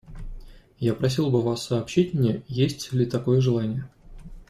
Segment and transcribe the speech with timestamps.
[0.79, 3.87] Я просил бы вас сообщить мне, есть ли такое желание.